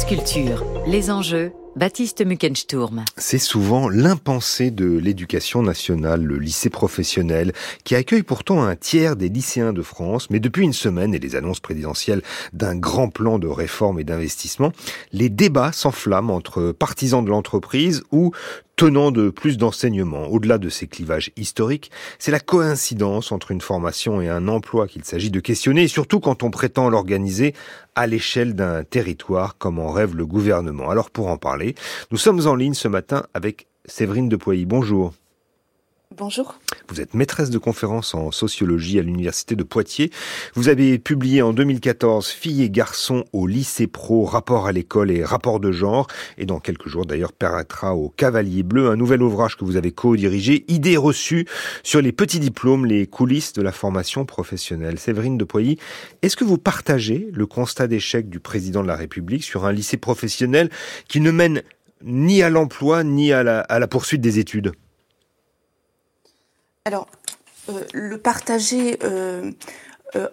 France 0.00 0.16
Culture, 0.16 0.64
les 0.86 1.10
enjeux, 1.10 1.52
Baptiste 1.76 2.26
Muckensturm. 2.26 3.04
C'est 3.16 3.38
souvent 3.38 3.88
l'impensé 3.88 4.72
de 4.72 4.86
l'éducation 4.98 5.62
nationale, 5.62 6.22
le 6.22 6.36
lycée 6.36 6.68
professionnel, 6.68 7.52
qui 7.84 7.94
accueille 7.94 8.24
pourtant 8.24 8.64
un 8.64 8.74
tiers 8.74 9.14
des 9.14 9.28
lycéens 9.28 9.72
de 9.72 9.82
France, 9.82 10.30
mais 10.30 10.40
depuis 10.40 10.64
une 10.64 10.72
semaine 10.72 11.14
et 11.14 11.20
les 11.20 11.36
annonces 11.36 11.60
présidentielles 11.60 12.22
d'un 12.52 12.74
grand 12.74 13.08
plan 13.08 13.38
de 13.38 13.46
réforme 13.46 14.00
et 14.00 14.04
d'investissement, 14.04 14.72
les 15.12 15.28
débats 15.28 15.70
s'enflamment 15.70 16.34
entre 16.34 16.72
partisans 16.72 17.24
de 17.24 17.30
l'entreprise 17.30 18.02
ou 18.10 18.32
tenant 18.80 19.10
de 19.10 19.28
plus 19.28 19.58
d'enseignements. 19.58 20.26
Au-delà 20.28 20.56
de 20.56 20.70
ces 20.70 20.86
clivages 20.86 21.32
historiques, 21.36 21.90
c'est 22.18 22.30
la 22.30 22.40
coïncidence 22.40 23.30
entre 23.30 23.50
une 23.50 23.60
formation 23.60 24.22
et 24.22 24.30
un 24.30 24.48
emploi 24.48 24.86
qu'il 24.86 25.04
s'agit 25.04 25.30
de 25.30 25.38
questionner, 25.38 25.82
et 25.82 25.88
surtout 25.88 26.18
quand 26.18 26.42
on 26.42 26.50
prétend 26.50 26.88
l'organiser 26.88 27.54
à 27.94 28.06
l'échelle 28.06 28.54
d'un 28.54 28.82
territoire 28.82 29.58
comme 29.58 29.78
en 29.78 29.90
rêve 29.90 30.16
le 30.16 30.24
gouvernement. 30.24 30.88
Alors 30.88 31.10
pour 31.10 31.28
en 31.28 31.36
parler, 31.36 31.59
nous 32.10 32.18
sommes 32.18 32.46
en 32.46 32.54
ligne 32.54 32.74
ce 32.74 32.88
matin 32.88 33.26
avec 33.34 33.66
Séverine 33.84 34.28
de 34.28 34.36
Poilly. 34.36 34.66
Bonjour. 34.66 35.12
Bonjour. 36.16 36.58
Vous 36.90 37.00
êtes 37.00 37.14
maîtresse 37.14 37.50
de 37.50 37.58
conférences 37.58 38.14
en 38.14 38.32
sociologie 38.32 38.98
à 38.98 39.02
l'université 39.02 39.54
de 39.54 39.62
Poitiers. 39.62 40.10
Vous 40.54 40.68
avez 40.68 40.98
publié 40.98 41.40
en 41.40 41.52
2014 41.52 42.26
Filles 42.26 42.64
et 42.64 42.70
garçons 42.70 43.24
au 43.32 43.46
lycée 43.46 43.86
pro, 43.86 44.24
rapport 44.24 44.66
à 44.66 44.72
l'école 44.72 45.12
et 45.12 45.24
rapport 45.24 45.60
de 45.60 45.70
genre. 45.70 46.08
Et 46.36 46.46
dans 46.46 46.58
quelques 46.58 46.88
jours 46.88 47.06
d'ailleurs 47.06 47.32
paraîtra 47.32 47.94
au 47.94 48.08
Cavalier 48.08 48.64
Bleu 48.64 48.90
un 48.90 48.96
nouvel 48.96 49.22
ouvrage 49.22 49.56
que 49.56 49.64
vous 49.64 49.76
avez 49.76 49.92
co-dirigé, 49.92 50.64
Idées 50.66 50.96
reçues 50.96 51.46
sur 51.84 52.02
les 52.02 52.10
petits 52.10 52.40
diplômes, 52.40 52.86
les 52.86 53.06
coulisses 53.06 53.52
de 53.52 53.62
la 53.62 53.70
formation 53.70 54.24
professionnelle. 54.24 54.98
Séverine 54.98 55.38
de 55.38 55.44
Poilly, 55.44 55.78
est-ce 56.22 56.36
que 56.36 56.44
vous 56.44 56.58
partagez 56.58 57.28
le 57.32 57.46
constat 57.46 57.86
d'échec 57.86 58.28
du 58.28 58.40
président 58.40 58.82
de 58.82 58.88
la 58.88 58.96
République 58.96 59.44
sur 59.44 59.64
un 59.64 59.70
lycée 59.70 59.96
professionnel 59.96 60.70
qui 61.06 61.20
ne 61.20 61.30
mène 61.30 61.62
ni 62.02 62.42
à 62.42 62.50
l'emploi 62.50 63.04
ni 63.04 63.32
à 63.32 63.44
la, 63.44 63.60
à 63.60 63.78
la 63.78 63.86
poursuite 63.86 64.20
des 64.20 64.40
études? 64.40 64.72
Alors, 66.90 67.06
euh, 67.68 67.84
le 67.92 68.18
partager, 68.18 68.98
euh, 69.04 69.52
euh, 70.16 70.26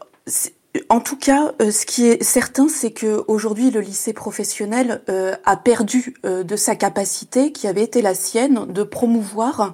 en 0.89 1.01
tout 1.01 1.15
cas, 1.15 1.53
ce 1.59 1.85
qui 1.85 2.07
est 2.07 2.23
certain, 2.23 2.67
c'est 2.67 2.89
que 2.89 3.23
aujourd'hui 3.27 3.69
le 3.69 3.79
lycée 3.79 4.11
professionnel 4.11 5.03
a 5.45 5.57
perdu 5.57 6.15
de 6.23 6.55
sa 6.55 6.75
capacité, 6.75 7.51
qui 7.51 7.67
avait 7.67 7.83
été 7.83 8.01
la 8.01 8.13
sienne, 8.15 8.65
de 8.67 8.83
promouvoir 8.83 9.73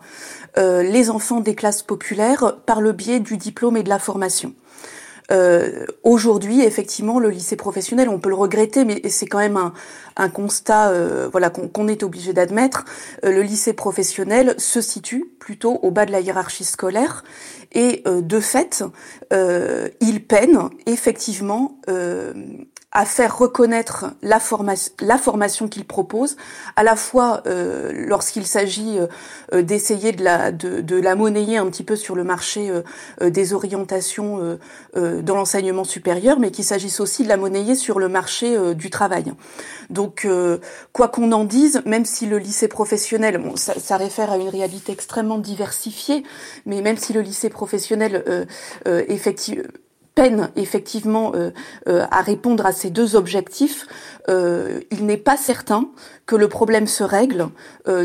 les 0.56 1.10
enfants 1.10 1.42
des 1.42 1.56
classes 1.56 1.84
populaires 1.84 2.58
par 2.66 2.80
le 2.80 2.94
biais 2.94 3.20
du 3.20 3.36
diplôme 3.36 3.76
et 3.76 3.84
de 3.84 3.90
la 3.90 4.00
formation. 4.00 4.54
Euh, 5.32 5.86
Aujourd'hui, 6.04 6.62
effectivement, 6.62 7.20
le 7.20 7.30
lycée 7.30 7.56
professionnel, 7.56 8.10
on 8.10 8.20
peut 8.20 8.30
le 8.30 8.36
regretter, 8.36 8.86
mais 8.86 9.02
c'est 9.10 9.26
quand 9.26 9.40
même 9.40 9.58
un, 9.58 9.74
un 10.18 10.30
constat, 10.30 10.90
euh, 10.90 11.30
voilà, 11.32 11.50
qu'on 11.50 11.88
est 11.88 12.04
obligé 12.04 12.34
d'admettre. 12.34 12.86
Euh, 13.24 13.32
le 13.32 13.42
lycée 13.42 13.74
professionnel 13.74 14.56
se 14.58 14.82
situe 14.82 15.26
plutôt 15.40 15.80
au 15.82 15.92
bas 15.92 16.06
de 16.06 16.12
la 16.12 16.20
hiérarchie 16.20 16.66
scolaire, 16.66 17.24
et 17.72 18.04
euh, 18.06 18.22
de 18.22 18.40
fait, 18.40 18.84
il 20.02 20.26
peine 20.26 20.70
effectivement 20.86 21.78
à 22.94 23.06
faire 23.06 23.36
reconnaître 23.38 24.06
la, 24.22 24.40
formation, 24.40 24.94
la 25.02 25.18
formation 25.18 25.68
qu'il 25.68 25.84
propose, 25.84 26.38
à 26.76 26.84
la 26.84 26.96
fois 26.96 27.42
euh, 27.48 27.92
lorsqu'il 27.92 28.46
s'agit 28.46 29.00
euh, 29.52 29.64
d'essayer 29.64 30.12
de 30.12 30.24
la, 30.24 30.52
de, 30.52 30.80
de, 30.80 30.96
la 30.96 31.16
monnayer 31.16 31.58
un 31.58 31.66
petit 31.66 31.84
peu 31.84 31.96
sur 31.96 32.16
le 32.16 32.24
marché 32.24 32.70
euh, 32.70 33.30
des 33.32 33.54
orientations 33.54 34.58
dans 34.96 35.36
l'enseignement 35.36 35.84
supérieur, 35.84 36.40
mais 36.40 36.52
qu'il 36.52 36.64
s'agisse 36.64 37.00
aussi 37.00 37.24
de 37.24 37.28
la 37.28 37.38
monnayer 37.38 37.76
sur 37.76 38.00
le 38.00 38.08
marché 38.08 38.58
du 38.76 38.90
travail. 38.90 39.34
Donc, 39.90 40.28
quoi 40.92 41.08
qu'on 41.08 41.32
en 41.32 41.46
dise, 41.46 41.82
même 41.86 42.06
si 42.06 42.26
le 42.26 42.38
lycée 42.38 42.68
professionnel, 42.68 43.38
bon, 43.40 43.56
ça, 43.56 43.74
ça, 43.80 43.98
réfère 43.98 44.32
à 44.32 44.38
une 44.38 44.50
réalité 44.50 44.92
extrêmement 44.92 45.40
diversifiée, 45.40 46.24
mais 46.66 46.82
même 46.82 46.98
si 46.98 47.14
le 47.14 47.22
lycée 47.22 47.50
professionnel 47.50 48.46
effectivement 48.86 49.64
peine 50.16 50.52
effectivement 50.56 51.34
euh, 51.36 51.52
euh, 51.88 52.06
à 52.12 52.22
répondre 52.22 52.66
à 52.66 52.72
ces 52.72 52.90
deux 52.90 53.16
objectifs, 53.16 53.88
euh, 54.30 54.82
il 54.92 55.06
n'est 55.06 55.18
pas 55.18 55.38
certain 55.38 55.90
que 56.26 56.36
le 56.36 56.48
problème 56.48 56.88
se 56.88 57.04
règle 57.04 57.50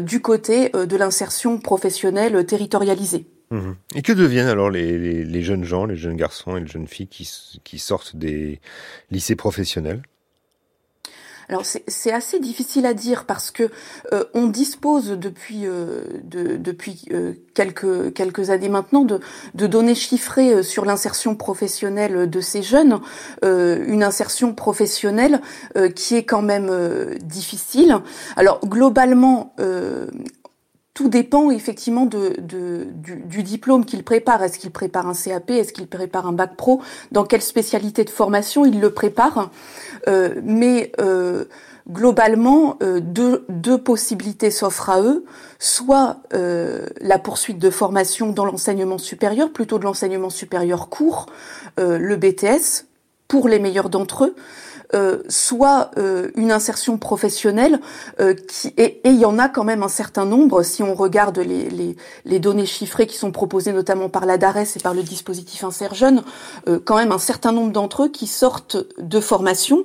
du 0.01 0.21
côté 0.21 0.71
de 0.71 0.97
l'insertion 0.97 1.59
professionnelle 1.59 2.45
territorialisée. 2.45 3.27
Mmh. 3.51 3.73
Et 3.95 4.03
que 4.03 4.13
deviennent 4.13 4.49
alors 4.49 4.71
les, 4.71 5.43
jeunes 5.43 5.65
gens, 5.65 5.87
les 5.87 5.97
jeunes 5.97 6.17
garçons 6.17 6.57
et 6.57 6.61
les 6.61 6.67
jeunes 6.67 6.89
filles 6.89 7.07
qui 7.09 7.79
sortent 7.79 8.17
des 8.17 8.61
lycées 9.11 9.37
professionnels? 9.37 10.03
Alors 11.49 11.65
c'est 11.65 12.13
assez 12.13 12.41
difficile 12.41 12.85
à 12.85 12.93
dire 12.93 13.25
parce 13.25 13.51
que 13.51 13.71
euh, 14.13 14.25
on 14.35 14.49
dispose 14.49 15.11
depuis 15.11 15.67
euh, 15.67 16.03
de, 16.23 16.57
depuis 16.57 17.07
euh, 17.11 17.33
quelques 17.55 18.13
quelques 18.13 18.51
années 18.51 18.69
maintenant 18.69 19.03
de, 19.03 19.21
de 19.55 19.67
données 19.67 19.95
chiffrées 19.95 20.63
sur 20.63 20.85
l'insertion 20.85 21.37
professionnelle 21.37 22.29
de 22.29 22.41
ces 22.41 22.63
jeunes, 22.63 23.01
une 23.43 24.03
insertion 24.03 24.55
professionnelle 24.55 25.41
qui 25.95 26.15
est 26.15 26.25
quand 26.25 26.43
même 26.43 26.71
difficile. 27.23 27.99
Alors 28.37 28.61
globalement, 28.65 29.55
tout 30.99 31.09
dépend 31.09 31.53
effectivement 31.53 32.07
de, 32.07 32.35
du, 32.41 33.43
diplôme 33.45 33.85
qu'il 33.85 34.03
prépare. 34.03 34.43
Est-ce 34.43 34.59
qu'il 34.59 34.73
prépare 34.73 35.07
un 35.07 35.15
CAP 35.15 35.51
Est-ce 35.51 35.73
qu'il 35.73 35.87
prépare 35.87 36.27
un 36.27 36.33
bac 36.33 36.57
pro? 36.57 36.83
Dans 37.13 37.25
quelle 37.25 37.41
spécialité 37.41 38.03
de 38.03 38.11
formation 38.11 38.65
il 38.65 38.81
le 38.81 38.91
prépare? 38.91 39.53
Euh, 40.09 40.35
Mais 40.43 40.91
euh, 41.01 41.45
globalement, 41.89 42.79
euh, 42.83 42.99
deux, 42.99 43.47
deux, 43.49 43.79
possibilités 43.79 44.51
s'offrent 44.51 44.91
à 44.91 45.01
eux. 45.01 45.25
Soit 45.61 46.17
la 46.33 47.19
poursuite 47.21 47.61
de 47.61 47.71
formation 47.71 48.33
dans 48.33 48.45
l'enseignement 48.45 48.99
supérieur, 48.99 49.53
plutôt 49.53 49.79
de 49.79 49.85
l'enseignement 49.85 50.31
supérieur 50.31 50.89
court, 50.89 51.27
le 51.77 52.17
BTS, 52.17 52.87
pour 53.29 53.47
les 53.47 53.61
meilleurs 53.61 53.89
d'entre 53.89 54.25
eux. 54.25 54.35
Euh, 54.95 55.19
soit 55.29 55.91
euh, 55.99 56.31
une 56.35 56.51
insertion 56.51 56.97
professionnelle 56.97 57.79
euh, 58.21 58.33
qui 58.33 58.73
et, 58.79 59.03
il 59.05 59.17
y 59.17 59.27
en 59.27 59.39
a 59.39 59.51
quand 59.51 59.65
même 59.65 59.83
un 59.83 59.89
certain 59.89 60.25
nombre 60.25 60.63
si 60.63 60.83
on 60.83 60.95
regarde 60.95 61.37
les, 61.41 61.69
les, 61.69 61.95
les 62.25 62.39
données 62.39 62.65
chiffrées 62.65 63.07
qui 63.07 63.19
sont 63.19 63.31
proposées 63.31 63.75
notamment 63.75 64.09
par 64.09 64.25
la 64.25 64.39
DARES 64.39 64.77
et 64.77 64.81
par 64.83 64.95
le 64.95 65.03
dispositif 65.03 65.63
Insert 65.63 65.95
Jeune, 65.95 66.23
quand 66.87 66.97
même 66.97 67.13
un 67.13 67.19
certain 67.19 67.53
nombre 67.53 67.71
d'entre 67.71 68.05
eux 68.05 68.09
qui 68.09 68.27
sortent 68.27 68.79
de 68.99 69.21
formation 69.21 69.85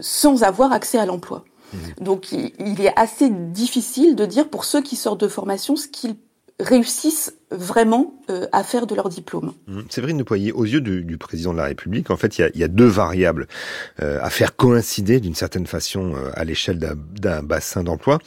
sans 0.00 0.44
avoir 0.44 0.72
accès 0.72 0.98
à 0.98 1.06
l'emploi. 1.06 1.42
Mmh. 1.72 1.78
Donc 2.00 2.30
il, 2.30 2.52
il 2.60 2.80
est 2.80 2.96
assez 2.96 3.28
difficile 3.28 4.14
de 4.14 4.24
dire 4.24 4.48
pour 4.48 4.64
ceux 4.64 4.82
qui 4.82 4.94
sortent 4.94 5.20
de 5.20 5.28
formation 5.28 5.74
ce 5.74 5.88
qu'ils 5.88 6.14
réussissent 6.60 7.34
vraiment 7.50 8.14
euh, 8.30 8.46
à 8.52 8.62
faire 8.62 8.86
de 8.86 8.94
leur 8.94 9.08
diplôme. 9.08 9.54
Mmh. 9.66 9.80
Séverine 9.88 10.18
Dupoyer, 10.18 10.52
aux 10.52 10.64
yeux 10.64 10.80
du, 10.80 11.18
président 11.18 11.52
de 11.52 11.58
la 11.58 11.64
République, 11.64 12.10
en 12.10 12.16
fait, 12.16 12.38
il 12.38 12.42
y 12.42 12.44
a, 12.44 12.50
il 12.54 12.60
y 12.60 12.64
a 12.64 12.68
deux 12.68 12.86
variables 12.86 13.48
euh, 14.00 14.18
à 14.22 14.30
faire 14.30 14.54
coïncider 14.54 15.18
d'une 15.18 15.34
certaine 15.34 15.66
façon 15.66 16.14
euh, 16.14 16.30
à 16.34 16.44
l'échelle 16.44 16.78
d'un 16.78 17.42
bassin 17.42 17.82
d'emploi. 17.82 18.18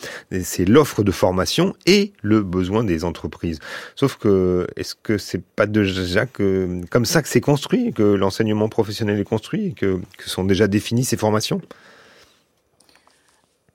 C'est 0.43 0.65
l'offre 0.65 1.03
de 1.03 1.11
formation 1.11 1.73
et 1.85 2.13
le 2.21 2.43
besoin 2.43 2.83
des 2.83 3.05
entreprises. 3.05 3.59
Sauf 3.95 4.17
que, 4.17 4.67
est-ce 4.75 4.95
que 4.95 5.17
c'est 5.17 5.43
pas 5.43 5.65
déjà 5.65 6.25
que, 6.25 6.81
comme 6.89 7.05
ça 7.05 7.21
que 7.21 7.29
c'est 7.29 7.41
construit, 7.41 7.93
que 7.93 8.03
l'enseignement 8.03 8.67
professionnel 8.67 9.19
est 9.19 9.23
construit, 9.23 9.73
que, 9.73 9.99
que 10.17 10.29
sont 10.29 10.43
déjà 10.43 10.67
définies 10.67 11.05
ces 11.05 11.17
formations? 11.17 11.61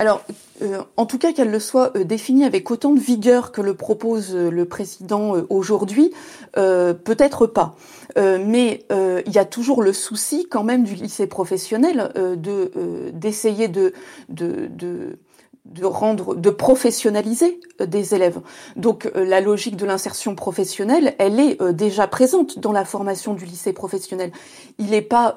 Alors, 0.02 0.24
euh, 0.62 0.82
en 0.96 1.06
tout 1.06 1.16
cas, 1.16 1.32
qu'elle 1.32 1.52
le 1.52 1.60
soit 1.60 1.96
euh, 1.96 2.02
définie 2.02 2.44
avec 2.44 2.68
autant 2.72 2.92
de 2.92 2.98
vigueur 2.98 3.52
que 3.52 3.60
le 3.60 3.74
propose 3.74 4.34
euh, 4.34 4.50
le 4.50 4.64
président 4.64 5.36
aujourd'hui, 5.48 6.10
peut-être 6.54 7.46
pas. 7.46 7.76
mais 8.16 8.84
il 8.90 9.32
y 9.32 9.38
a 9.38 9.44
toujours 9.44 9.80
le 9.80 9.92
souci 9.92 10.48
quand 10.50 10.64
même 10.64 10.82
du 10.82 10.94
lycée 10.94 11.28
professionnel 11.28 12.12
de 12.16 13.10
d'essayer 13.12 13.68
de, 13.68 13.92
de, 14.28 14.66
de 14.66 15.18
de 15.64 15.84
rendre, 15.84 16.34
de 16.34 16.50
professionnaliser 16.50 17.60
des 17.78 18.14
élèves. 18.14 18.40
Donc 18.76 19.10
la 19.14 19.40
logique 19.40 19.76
de 19.76 19.86
l'insertion 19.86 20.34
professionnelle, 20.34 21.14
elle 21.18 21.38
est 21.38 21.62
déjà 21.72 22.08
présente 22.08 22.58
dans 22.58 22.72
la 22.72 22.84
formation 22.84 23.32
du 23.34 23.44
lycée 23.44 23.72
professionnel. 23.72 24.32
Il 24.78 24.90
n'est 24.90 25.02
pas, 25.02 25.36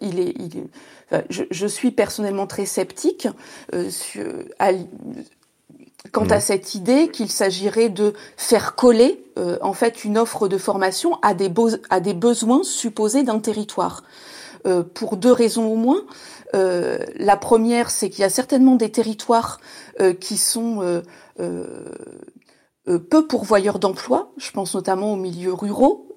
il 0.00 0.20
est, 0.20 0.34
il 0.38 0.58
est 0.58 0.64
je, 1.28 1.66
suis 1.66 1.90
personnellement 1.90 2.46
très 2.46 2.66
sceptique 2.66 3.28
euh, 3.74 3.90
quant 6.12 6.26
à 6.26 6.40
cette 6.40 6.74
idée 6.74 7.08
qu'il 7.08 7.30
s'agirait 7.30 7.88
de 7.88 8.14
faire 8.36 8.74
coller 8.74 9.24
euh, 9.38 9.58
en 9.62 9.72
fait 9.72 10.04
une 10.04 10.18
offre 10.18 10.48
de 10.48 10.58
formation 10.58 11.18
à 11.22 11.34
des, 11.34 11.50
à 11.90 12.00
des 12.00 12.14
besoins 12.14 12.62
supposés 12.62 13.22
d'un 13.22 13.40
territoire. 13.40 14.02
Euh, 14.66 14.82
pour 14.82 15.18
deux 15.18 15.32
raisons 15.32 15.66
au 15.66 15.76
moins. 15.76 16.00
La 16.54 17.36
première, 17.36 17.90
c'est 17.90 18.10
qu'il 18.10 18.22
y 18.22 18.24
a 18.24 18.30
certainement 18.30 18.76
des 18.76 18.90
territoires 18.90 19.60
qui 20.20 20.36
sont 20.36 21.02
peu 22.86 23.26
pourvoyeurs 23.26 23.78
d'emplois. 23.78 24.32
Je 24.36 24.50
pense 24.50 24.74
notamment 24.74 25.12
aux 25.12 25.16
milieux 25.16 25.52
ruraux 25.52 26.14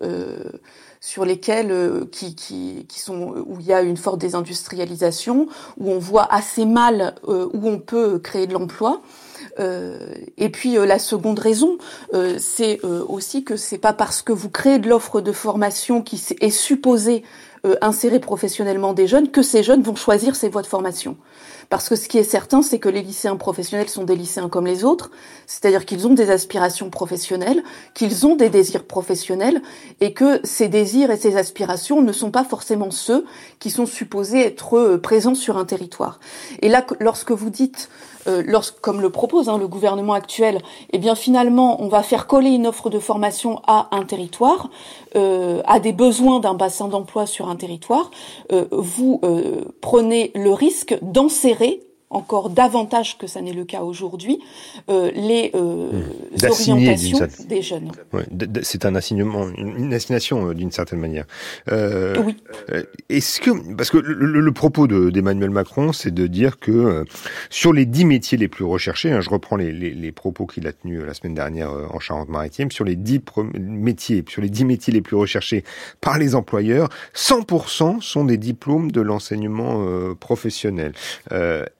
sur 0.99 1.25
lesquels 1.25 1.73
qui, 2.11 2.85
sont 2.89 3.33
où 3.47 3.59
il 3.59 3.65
y 3.65 3.73
a 3.73 3.81
une 3.81 3.97
forte 3.97 4.19
désindustrialisation, 4.19 5.47
où 5.77 5.91
on 5.91 5.99
voit 5.99 6.31
assez 6.31 6.65
mal 6.65 7.15
où 7.27 7.67
on 7.67 7.79
peut 7.79 8.19
créer 8.19 8.47
de 8.47 8.53
l'emploi. 8.53 9.01
Euh, 9.59 9.97
et 10.37 10.49
puis 10.49 10.77
euh, 10.77 10.85
la 10.85 10.99
seconde 10.99 11.39
raison, 11.39 11.77
euh, 12.13 12.35
c'est 12.39 12.79
aussi 12.83 13.43
que 13.43 13.55
c'est 13.55 13.77
pas 13.77 13.93
parce 13.93 14.21
que 14.21 14.31
vous 14.31 14.49
créez 14.49 14.79
de 14.79 14.89
l'offre 14.89 15.21
de 15.21 15.31
formation 15.31 16.01
qui 16.01 16.21
est 16.39 16.49
supposée 16.49 17.23
insérer 17.81 18.19
professionnellement 18.19 18.93
des 18.93 19.07
jeunes 19.07 19.29
que 19.29 19.41
ces 19.41 19.63
jeunes 19.63 19.81
vont 19.81 19.95
choisir 19.95 20.35
ces 20.35 20.49
voies 20.49 20.61
de 20.61 20.67
formation. 20.67 21.17
Parce 21.69 21.89
que 21.89 21.97
ce 21.97 22.07
qui 22.07 22.17
est 22.17 22.23
certain, 22.23 22.61
c'est 22.61 22.79
que 22.79 22.87
les 22.87 23.01
lycéens 23.01 23.35
professionnels 23.35 23.89
sont 23.89 24.05
des 24.05 24.15
lycéens 24.15 24.47
comme 24.47 24.65
les 24.65 24.85
autres, 24.85 25.11
c'est-à-dire 25.47 25.85
qu'ils 25.85 26.07
ont 26.07 26.13
des 26.13 26.29
aspirations 26.29 26.89
professionnelles, 26.89 27.61
qu'ils 27.93 28.25
ont 28.25 28.35
des 28.35 28.49
désirs 28.49 28.85
professionnels, 28.85 29.61
et 29.99 30.13
que 30.13 30.39
ces 30.45 30.69
désirs 30.69 31.11
et 31.11 31.17
ces 31.17 31.35
aspirations 31.35 32.01
ne 32.01 32.13
sont 32.13 32.31
pas 32.31 32.45
forcément 32.45 32.91
ceux 32.91 33.25
qui 33.59 33.69
sont 33.69 33.85
supposés 33.85 34.45
être 34.45 34.95
présents 34.97 35.35
sur 35.35 35.57
un 35.57 35.65
territoire. 35.65 36.19
Et 36.61 36.69
là, 36.69 36.85
lorsque 37.01 37.31
vous 37.31 37.49
dites 37.49 37.89
euh, 38.27 38.43
lorsque, 38.45 38.79
comme 38.79 39.01
le 39.01 39.09
propose 39.09 39.49
hein, 39.49 39.57
le 39.57 39.67
gouvernement 39.67 40.13
actuel, 40.13 40.61
eh 40.91 40.97
bien 40.97 41.15
finalement, 41.15 41.81
on 41.81 41.87
va 41.87 42.03
faire 42.03 42.27
coller 42.27 42.51
une 42.51 42.67
offre 42.67 42.89
de 42.89 42.99
formation 42.99 43.61
à 43.67 43.87
un 43.91 44.03
territoire, 44.03 44.69
euh, 45.15 45.61
à 45.65 45.79
des 45.79 45.93
besoins 45.93 46.39
d'un 46.39 46.53
bassin 46.53 46.87
d'emploi 46.87 47.25
sur 47.25 47.49
un 47.49 47.55
territoire. 47.55 48.11
Euh, 48.51 48.65
vous 48.71 49.21
prenez 49.81 50.31
le 50.35 50.51
risque 50.51 50.97
d'enserrer 51.01 51.86
encore 52.09 52.49
davantage 52.49 53.17
que 53.17 53.27
ça 53.27 53.41
n'est 53.41 53.51
le 53.51 53.65
cas 53.65 53.81
aujourd'hui, 53.81 54.39
euh, 54.89 55.11
les 55.13 55.51
euh, 55.55 55.91
mmh. 55.91 56.49
orientations 56.49 57.19
des 57.49 57.61
jeunes. 57.61 57.91
c'est 58.63 58.85
un 58.85 58.95
assignement, 58.95 59.49
une 59.57 59.93
assignation 59.93 60.49
euh, 60.49 60.53
d'une 60.53 60.71
certaine 60.71 60.99
manière. 60.99 61.25
Euh, 61.69 62.15
oui. 62.25 62.37
Est-ce 63.09 63.41
que, 63.41 63.75
parce 63.75 63.89
que 63.89 63.97
le, 63.97 64.39
le 64.39 64.51
propos 64.53 64.87
d'Emmanuel 64.87 65.49
Macron, 65.49 65.91
c'est 65.91 66.13
de 66.13 66.27
dire 66.27 66.59
que 66.59 67.03
sur 67.49 67.73
les 67.73 67.85
dix 67.85 68.05
métiers 68.05 68.37
les 68.37 68.47
plus 68.47 68.63
recherchés, 68.63 69.11
hein, 69.11 69.19
je 69.19 69.29
reprends 69.29 69.57
les, 69.57 69.73
les, 69.73 69.91
les 69.91 70.11
propos 70.13 70.45
qu'il 70.45 70.65
a 70.67 70.71
tenus 70.71 71.03
la 71.05 71.13
semaine 71.13 71.33
dernière 71.33 71.71
en 71.93 71.99
Charente-Maritime, 71.99 72.71
sur 72.71 72.85
les 72.85 72.95
dix 72.95 73.19
métiers, 73.59 74.23
sur 74.29 74.41
les 74.41 74.49
dix 74.49 74.63
métiers 74.63 74.93
les 74.93 75.01
plus 75.01 75.17
recherchés 75.17 75.65
par 75.99 76.17
les 76.17 76.35
employeurs, 76.35 76.87
100% 77.15 78.01
sont 78.01 78.23
des 78.23 78.37
diplômes 78.37 78.91
de 78.91 79.01
l'enseignement 79.01 79.83
professionnel. 80.19 80.93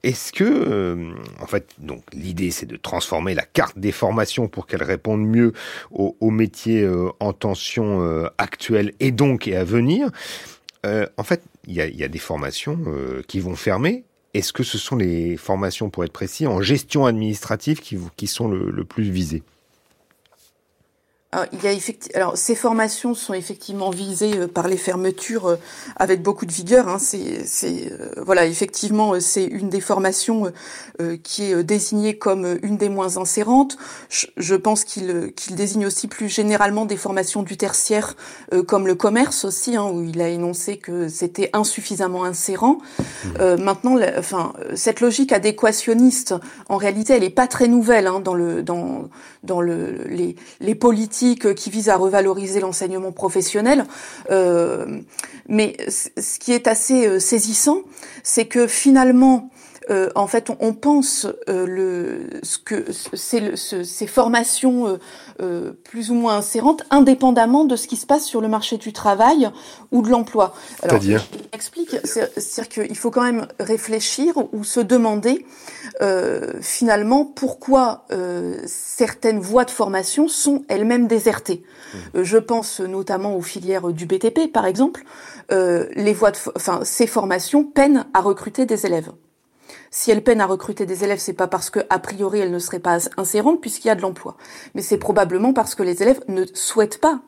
Et 0.04 0.17
est-ce 0.18 0.34
que, 0.34 0.44
euh, 0.44 1.14
en 1.40 1.46
fait, 1.46 1.70
donc 1.78 2.02
l'idée 2.12 2.50
c'est 2.50 2.66
de 2.66 2.76
transformer 2.76 3.36
la 3.36 3.44
carte 3.44 3.78
des 3.78 3.92
formations 3.92 4.48
pour 4.48 4.66
qu'elle 4.66 4.82
réponde 4.82 5.24
mieux 5.24 5.54
aux, 5.92 6.32
métiers 6.32 6.82
euh, 6.82 7.10
en 7.20 7.34
tension 7.34 8.02
euh, 8.02 8.26
actuelle 8.40 8.94
et 9.00 9.12
donc 9.12 9.48
et 9.48 9.56
à 9.56 9.64
venir. 9.64 10.10
en 10.84 11.24
fait, 11.24 11.44
il 11.68 11.76
y 11.76 12.04
a, 12.04 12.08
des 12.08 12.18
formations 12.18 12.80
qui 13.28 13.40
vont 13.42 13.56
fermer. 13.56 14.06
Est-ce 14.34 14.54
que 14.54 14.64
ce 14.64 14.80
sont 14.80 14.96
les 14.96 15.38
formations, 15.38 15.92
pour 15.92 16.04
être 16.04 16.14
précis, 16.14 16.48
en 16.48 16.62
gestion 16.62 17.06
administrative 17.06 17.80
qui, 17.80 18.00
qui 18.16 18.26
sont 18.26 18.48
le 18.48 18.84
plus 18.86 19.12
visées? 19.12 19.44
Alors, 21.34 21.46
il 21.52 21.62
y 21.62 21.68
a 21.68 21.78
Alors, 22.14 22.38
ces 22.38 22.56
formations 22.56 23.14
sont 23.14 23.34
effectivement 23.34 23.90
visées 23.90 24.38
euh, 24.38 24.48
par 24.48 24.70
les 24.70 24.78
fermetures 24.78 25.48
euh, 25.48 25.56
avec 25.98 26.22
beaucoup 26.22 26.46
de 26.46 26.54
vigueur. 26.54 26.88
Hein. 26.88 27.00
C'est, 27.00 27.46
c'est 27.46 27.92
euh, 27.92 28.14
voilà, 28.26 28.46
effectivement, 28.46 29.20
c'est 29.20 29.44
une 29.44 29.68
des 29.68 29.82
formations 29.82 30.52
qui 31.24 31.44
est 31.44 31.64
désignée 31.64 32.18
comme 32.18 32.58
une 32.64 32.78
des 32.78 32.90
moins 32.90 33.18
insérantes. 33.18 33.78
Je, 34.10 34.56
pense 34.56 34.84
qu'il, 34.84 35.34
qu'il 35.36 35.56
désigne 35.56 35.86
aussi 35.86 36.08
plus 36.08 36.30
généralement 36.30 36.86
des 36.86 36.98
formations 36.98 37.44
du 37.44 37.58
tertiaire, 37.58 38.16
comme 38.66 38.88
le 38.88 38.96
commerce 38.96 39.46
aussi, 39.46 39.76
hein, 39.76 39.86
où 39.86 40.04
il 40.04 40.22
a 40.22 40.30
énoncé 40.30 40.78
que 40.78 41.08
c'était 41.08 41.50
insuffisamment 41.54 42.24
insérant. 42.24 42.80
Mmh. 43.26 43.62
maintenant, 43.62 43.98
enfin, 44.18 44.54
cette 44.76 45.02
logique 45.02 45.32
adéquationniste, 45.32 46.34
en 46.70 46.78
réalité, 46.78 47.14
elle 47.14 47.24
est 47.24 47.30
pas 47.30 47.48
très 47.48 47.68
nouvelle 47.68 48.08
hein, 48.08 48.20
dans 48.20 48.34
le 48.34 48.64
dans 48.64 49.10
dans 49.44 49.62
le 49.62 50.04
les, 50.08 50.36
les 50.60 50.76
politiques 50.76 51.17
qui 51.18 51.70
vise 51.70 51.90
à 51.90 51.98
revaloriser 51.98 52.60
l'enseignement 52.60 53.12
professionnel. 53.12 53.86
Euh, 54.32 55.02
mais 55.48 55.78
ce 55.90 56.40
qui 56.40 56.54
est 56.54 56.68
assez 56.68 57.08
euh, 57.08 57.20
saisissant, 57.20 57.82
c'est 58.24 58.46
que 58.46 58.68
finalement, 58.68 59.50
euh, 59.90 60.10
en 60.16 60.28
fait, 60.28 60.50
on, 60.60 60.74
pense 60.74 61.28
euh, 61.50 61.66
le, 61.66 62.40
ce 62.44 62.58
que 62.58 62.86
c'est 63.14 63.56
ces 63.56 64.08
formations 64.08 64.88
euh, 64.88 64.98
euh, 65.42 65.72
plus 65.84 66.12
ou 66.12 66.14
moins 66.14 66.38
insérantes, 66.38 66.84
indépendamment 66.90 67.64
de 67.64 67.76
ce 67.76 67.88
qui 67.88 67.96
se 67.96 68.06
passe 68.06 68.26
sur 68.26 68.42
le 68.42 68.48
marché 68.48 68.78
du 68.78 68.92
travail 68.94 69.50
ou 69.92 70.02
de 70.02 70.10
l'emploi. 70.10 70.54
C'est-à-dire 70.82 71.26
Explique, 71.54 71.96
c'est-à-dire 72.04 72.70
qu'il 72.70 72.98
faut 72.98 73.12
quand 73.12 73.24
même 73.24 73.48
réfléchir 73.60 74.34
ou 74.54 74.64
se 74.64 74.80
demander 74.80 75.46
finalement 76.62 77.26
pourquoi 77.26 78.06
certaines 78.66 79.40
voies 79.40 79.66
de 79.66 79.72
formation 79.72 80.28
sont 80.28 80.64
elles-mêmes 80.68 81.08
désertées. 81.08 81.64
Mmh. 82.14 82.24
je 82.24 82.38
pense 82.38 82.82
notamment 82.82 83.36
aux 83.36 83.42
filières 83.42 83.88
du 83.88 84.06
BTP, 84.06 84.52
par 84.52 84.66
exemple. 84.66 85.04
les 85.50 86.14
voies 86.14 86.32
de, 86.32 86.38
enfin, 86.56 86.82
ces 86.84 87.08
formations 87.08 87.64
peinent 87.64 88.06
à 88.14 88.22
recruter 88.22 88.66
des 88.66 88.86
élèves. 88.86 89.12
Si 89.92 90.12
elle 90.12 90.24
peine 90.24 90.42
à 90.42 90.46
recruter 90.46 90.86
des 90.86 91.04
élèves, 91.04 91.20
c'est 91.20 91.34
pas 91.34 91.48
parce 91.48 91.70
que 91.70 91.80
priori 92.00 92.40
elle 92.40 92.52
ne 92.52 92.60
serait 92.60 92.80
pas 92.80 93.00
insérantes 93.18 93.62
puisqu'il 93.62 93.88
y 93.88 93.92
a 93.92 93.96
de 93.96 94.02
l'emploi, 94.02 94.38
mais 94.76 94.82
c'est 94.82 94.98
probablement 94.98 95.54
parce 95.54 95.76
que 95.76 95.84
les 95.84 96.02
élèves 96.02 96.22
ne 96.28 96.46
souhaitent 96.54 97.02
pas 97.02 97.22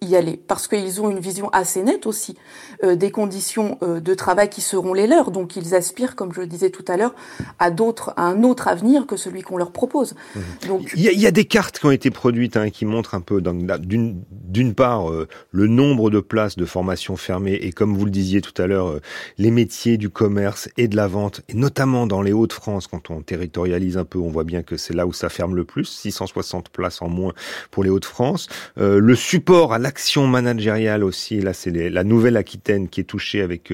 y 0.00 0.14
aller. 0.14 0.40
Parce 0.46 0.68
qu'ils 0.68 1.00
ont 1.00 1.10
une 1.10 1.18
vision 1.18 1.48
assez 1.50 1.82
nette 1.82 2.06
aussi 2.06 2.36
euh, 2.84 2.94
des 2.94 3.10
conditions 3.10 3.78
euh, 3.82 4.00
de 4.00 4.14
travail 4.14 4.48
qui 4.48 4.60
seront 4.60 4.94
les 4.94 5.06
leurs. 5.06 5.30
Donc 5.30 5.56
ils 5.56 5.74
aspirent 5.74 6.14
comme 6.14 6.32
je 6.32 6.40
le 6.40 6.46
disais 6.46 6.70
tout 6.70 6.84
à 6.88 6.96
l'heure 6.96 7.14
à 7.58 7.70
d'autres 7.70 8.12
à 8.16 8.22
un 8.22 8.42
autre 8.44 8.68
avenir 8.68 9.06
que 9.06 9.16
celui 9.16 9.42
qu'on 9.42 9.56
leur 9.56 9.72
propose. 9.72 10.14
Mmh. 10.14 10.40
donc 10.68 10.92
il 10.94 11.02
y, 11.02 11.08
a, 11.08 11.12
il 11.12 11.20
y, 11.20 11.26
a, 11.26 11.30
des 11.30 11.44
cartes 11.44 11.78
qui 11.78 11.86
ont 11.86 11.90
été 11.90 12.10
produites 12.10 12.56
hein, 12.56 12.70
qui 12.70 12.84
montrent 12.84 13.14
un 13.14 13.20
peu 13.20 13.42
d'une 13.42 14.74
part 14.74 15.10
euh, 15.10 15.26
le 15.50 15.66
nombre 15.66 16.10
de 16.10 16.20
places 16.20 16.56
de 16.56 16.64
formation 16.64 17.16
fermées 17.16 17.54
et 17.54 17.72
comme 17.72 17.96
vous 17.96 18.04
le 18.04 18.10
disiez 18.10 18.40
tout 18.40 18.60
à 18.62 18.66
l'heure 18.66 19.00
les 19.38 19.50
métiers 19.50 19.96
du 19.96 20.08
commerce 20.08 20.68
et 20.76 20.88
de 20.88 20.96
la 20.96 21.08
vente 21.08 21.42
et 21.48 21.54
notamment 21.54 22.06
dans 22.06 22.22
les 22.22 22.32
Hauts-de-France 22.32 22.86
quand 22.86 23.10
on 23.10 23.22
territorialise 23.22 23.96
un 23.96 24.04
peu 24.04 24.18
on 24.18 24.30
voit 24.30 24.44
bien 24.44 24.62
que 24.62 24.76
c'est 24.76 24.94
là 24.94 25.06
où 25.06 25.12
ça 25.12 25.28
ferme 25.28 25.56
le 25.56 25.64
plus 25.64 25.84
660 25.84 26.68
places 26.68 27.02
en 27.02 27.08
moins 27.08 27.32
pour 27.70 27.82
les 27.82 27.90
Hauts-de-France. 27.90 28.48
Le 28.76 29.14
support 29.14 29.73
l'action 29.78 30.26
managériale 30.26 31.04
aussi. 31.04 31.40
Là, 31.40 31.52
c'est 31.52 31.70
la 31.70 32.04
Nouvelle-Aquitaine 32.04 32.88
qui 32.88 33.00
est 33.00 33.04
touchée 33.04 33.40
avec 33.40 33.72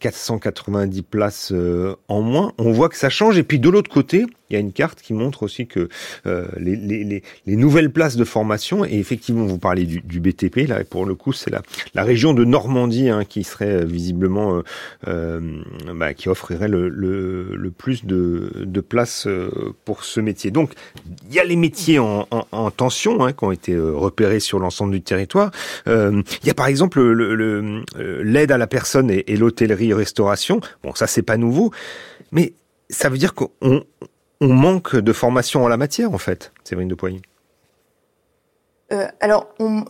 490 0.00 0.98
euh, 0.98 1.02
places 1.08 1.52
euh, 1.52 1.96
en 2.08 2.22
moins. 2.22 2.52
On 2.58 2.72
voit 2.72 2.88
que 2.88 2.96
ça 2.96 3.10
change. 3.10 3.38
Et 3.38 3.42
puis 3.42 3.58
de 3.58 3.68
l'autre 3.68 3.90
côté, 3.90 4.26
il 4.50 4.54
y 4.54 4.56
a 4.56 4.60
une 4.60 4.72
carte 4.72 5.00
qui 5.00 5.12
montre 5.12 5.42
aussi 5.42 5.66
que 5.66 5.88
euh, 6.26 6.46
les, 6.58 6.76
les, 6.76 7.22
les, 7.46 7.56
nouvelles 7.56 7.90
places 7.90 8.16
de 8.16 8.24
formation, 8.24 8.84
et 8.84 8.94
effectivement, 8.94 9.46
vous 9.46 9.58
parlez 9.58 9.84
du, 9.84 10.00
du 10.00 10.20
BTP, 10.20 10.68
là, 10.68 10.84
pour 10.84 11.04
le 11.04 11.14
coup, 11.14 11.32
c'est 11.32 11.50
la, 11.50 11.62
la 11.94 12.04
région 12.04 12.32
de 12.34 12.44
Normandie 12.44 13.08
hein, 13.08 13.24
qui 13.24 13.44
serait 13.44 13.84
visiblement, 13.84 14.62
euh, 15.08 15.40
bah, 15.94 16.14
qui 16.14 16.28
offrirait 16.28 16.68
le, 16.68 16.88
le, 16.88 17.56
le 17.56 17.70
plus 17.70 18.04
de, 18.04 18.52
de 18.56 18.80
places 18.80 19.28
pour 19.84 20.04
ce 20.04 20.20
métier. 20.20 20.50
Donc, 20.50 20.72
il 21.28 21.34
y 21.34 21.40
a 21.40 21.44
les 21.44 21.56
métiers 21.56 21.98
en, 21.98 22.26
en, 22.30 22.46
en 22.52 22.70
tension 22.70 23.24
hein, 23.24 23.32
qui 23.32 23.44
ont 23.44 23.52
été 23.52 23.76
repérés 23.76 24.40
sur 24.40 24.58
l'ensemble 24.58 24.92
du 24.92 25.02
territoire 25.02 25.50
euh, 25.88 26.22
il 26.42 26.46
y 26.46 26.50
a 26.50 26.54
par 26.54 26.66
exemple 26.66 26.98
euh, 27.00 27.82
l'aide 28.22 28.52
à 28.52 28.58
la 28.58 28.66
personne 28.66 29.10
et, 29.10 29.36
l'hôtellerie-restauration. 29.36 30.60
Bon, 30.82 30.94
ça 30.94 31.06
c'est 31.06 31.22
pas 31.22 31.36
nouveau, 31.36 31.72
mais 32.32 32.54
ça 32.88 33.08
veut 33.08 33.18
dire 33.18 33.34
qu'on 33.34 33.50
on 34.40 34.48
manque 34.48 34.96
de 34.96 35.12
formation 35.12 35.64
en 35.64 35.68
la 35.68 35.76
matière 35.76 36.12
en 36.12 36.18
fait, 36.18 36.52
Séverine 36.64 36.88
de 36.88 36.94
Poigny? 36.94 37.22
Euh, 38.92 39.08
alors, 39.20 39.48
on, 39.58 39.84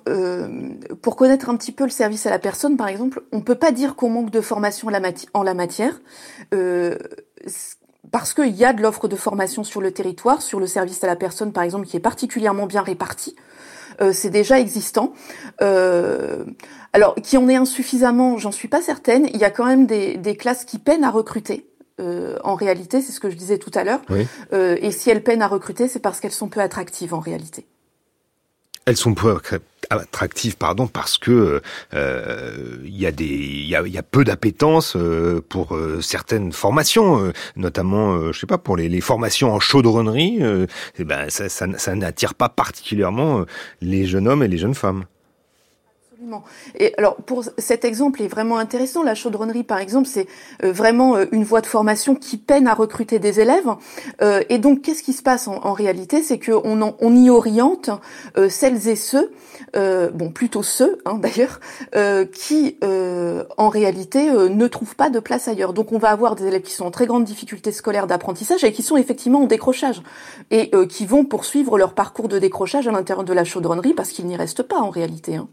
pour 1.03 1.17
connaître 1.17 1.50
un 1.50 1.57
petit 1.57 1.73
peu 1.73 1.85
le 1.85 1.91
service 1.91 2.26
à 2.26 2.31
la 2.31 2.38
personne, 2.38 2.76
par 2.79 2.88
exemple, 2.88 3.23
on 3.31 3.43
peut 3.43 3.55
pas 3.55 3.71
dire 3.71 3.95
qu'on 3.95 4.09
manque 4.09 4.31
de 4.31 4.41
formation 4.41 4.88
en 5.35 5.43
la 5.43 5.55
matière, 5.55 6.00
parce 8.11 8.35
qu'il 8.35 8.55
y 8.55 8.65
a 8.65 8.73
de 8.73 8.83
l'offre 8.83 9.09
de 9.09 9.17
formation 9.17 9.65
sur 9.65 9.81
le 9.81 9.91
territoire, 9.91 10.43
sur 10.43 10.61
le 10.61 10.67
service 10.67 11.03
à 11.05 11.07
la 11.07 11.17
personne, 11.17 11.53
par 11.53 11.62
exemple, 11.62 11.87
qui 11.87 11.97
est 11.97 12.00
particulièrement 12.00 12.67
bien 12.67 12.83
répartie. 12.83 13.37
Euh, 14.00 14.12
c'est 14.12 14.31
déjà 14.31 14.61
existant. 14.61 15.12
Euh, 15.62 16.45
alors, 16.93 17.15
qui 17.17 17.37
en 17.37 17.49
est 17.49 17.57
insuffisamment, 17.57 18.38
j'en 18.38 18.53
suis 18.53 18.69
pas 18.69 18.83
certaine. 18.83 19.29
Il 19.33 19.41
y 19.41 19.45
a 19.45 19.50
quand 19.50 19.67
même 19.67 19.87
des, 19.87 20.37
classes 20.37 20.65
qui 20.65 20.79
peinent 20.79 21.05
à 21.05 21.11
recruter. 21.11 21.69
Euh, 21.99 22.38
en 22.45 22.55
réalité, 22.55 23.00
c'est 23.00 23.12
ce 23.12 23.21
que 23.21 23.31
je 23.31 23.37
disais 23.37 23.59
tout 23.59 23.71
à 23.75 23.85
l'heure. 23.85 24.00
et 24.53 24.91
si 24.91 25.11
elles 25.11 25.23
peinent 25.23 25.43
à 25.43 25.49
recruter, 25.49 25.88
c'est 25.88 26.00
parce 26.00 26.21
qu'elles 26.21 26.33
sont 26.33 26.49
peu 26.49 26.61
attractives 26.61 27.15
en 27.15 27.21
réalité. 27.21 27.67
Elles 28.87 28.97
sont 28.97 29.15
peu 29.15 29.37
attractives, 29.91 30.57
pardon, 30.57 30.87
parce 30.87 31.19
que 31.19 31.61
euh, 31.93 32.76
il 32.85 32.97
y 32.97 33.05
a 33.05 33.11
des, 33.11 33.25
il 33.25 33.67
y 33.67 33.75
a, 33.75 33.85
y 33.85 33.99
a, 33.99 34.03
peu 34.05 34.23
d'appétence 34.23 34.95
euh, 34.95 35.45
pour 35.49 35.75
euh, 35.75 36.00
certaines 36.00 36.53
formations, 36.53 37.33
notamment, 37.57 38.33
je 38.33 38.38
sais 38.38 38.47
pas, 38.47 38.59
pour 38.59 38.76
les, 38.76 38.88
les 38.88 39.00
formations 39.00 39.53
en 39.53 39.59
chaudronnerie. 39.59 40.38
et 40.41 40.67
eh 41.00 41.05
ben, 41.05 41.29
ça, 41.31 41.49
ça, 41.49 41.67
ça 41.76 41.95
n'attire 41.97 42.35
pas 42.35 42.49
particulièrement 42.49 43.45
les 43.81 44.07
jeunes 44.07 44.29
hommes 44.29 44.45
et 44.45 44.49
les 44.49 44.59
jeunes 44.59 44.75
femmes. 44.75 45.05
Et 46.78 46.94
alors 46.99 47.16
pour 47.16 47.44
cet 47.58 47.85
exemple 47.85 48.23
est 48.23 48.28
vraiment 48.28 48.58
intéressant. 48.58 49.02
La 49.02 49.14
chaudronnerie, 49.14 49.64
par 49.64 49.78
exemple, 49.78 50.08
c'est 50.08 50.26
euh, 50.64 50.73
vraiment 50.73 51.16
euh, 51.16 51.26
une 51.32 51.44
voie 51.44 51.61
de 51.61 51.66
formation 51.66 52.14
qui 52.14 52.37
peine 52.37 52.66
à 52.66 52.75
recruter 52.75 53.18
des 53.18 53.40
élèves. 53.40 53.68
Euh, 54.23 54.42
et 54.49 54.58
donc, 54.58 54.82
qu'est-ce 54.82 55.02
qui 55.02 55.12
se 55.12 55.23
passe 55.23 55.49
en, 55.49 55.73
réalité? 55.73 56.23
C'est 56.23 56.38
qu'on 56.38 56.94
on 56.99 57.16
y 57.16 57.28
oriente 57.28 57.90
celles 58.49 58.88
et 58.88 58.96
ceux, 58.96 59.30
bon 59.75 60.30
plutôt 60.30 60.62
ceux 60.62 60.99
hein, 61.04 61.18
d'ailleurs, 61.18 61.61
qui 62.32 62.78
en 62.82 63.68
réalité 63.68 64.30
ne 64.30 64.66
trouvent 64.68 64.96
pas 64.96 65.11
de 65.11 65.20
place 65.20 65.49
ailleurs. 65.49 65.73
Donc, 65.73 65.92
on 65.92 65.99
va 65.99 66.11
avoir 66.11 66.35
des 66.35 66.46
élèves 66.46 66.62
qui 66.62 66.73
sont 66.73 66.87
en 66.87 66.90
très 66.90 67.06
grande 67.06 67.25
difficulté 67.25 67.73
scolaire 67.73 68.06
d'apprentissage 68.06 68.64
et 68.64 68.73
qui 68.73 68.82
sont 68.82 68.96
effectivement 68.96 69.42
en 69.42 69.46
décrochage 69.46 70.02
et 70.50 70.70
qui 70.88 71.04
vont 71.04 71.25
poursuivre 71.25 71.78
leur 71.78 71.92
parcours 71.94 72.28
de 72.28 72.38
décrochage 72.38 72.88
à 72.88 72.92
l'intérieur 72.92 73.25
de 73.25 73.32
la 73.32 73.44
chaudronnerie 73.44 73.92
parce 73.92 74.11
qu'ils 74.11 74.26
n'y 74.26 74.37
restent 74.37 74.62
pas 74.62 74.78
en 74.78 74.90
réalité. 74.90 75.37
Hein. 75.37 75.49